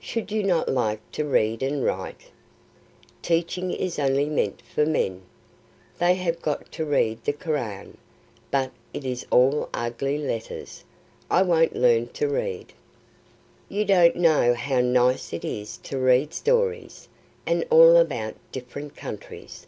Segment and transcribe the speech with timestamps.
[0.00, 2.30] "Should you not like to read and write?"
[3.20, 5.20] "Teaching is only meant for men.
[5.98, 7.98] They have got to read the Koran,
[8.50, 10.82] but it is all ugly letters;
[11.30, 12.72] I won't learn to read."
[13.68, 17.10] "You don't know how nice it is to read stories,
[17.44, 19.66] and all about different countries.